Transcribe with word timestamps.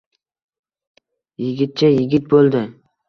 Yigitcha 1.43 1.89
yigit 1.95 2.27
bo`ldi 2.35 2.65